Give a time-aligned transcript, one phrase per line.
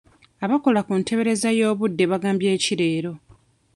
[0.45, 3.11] Abakola ku nteebereza y'obudde bagambye ki leero?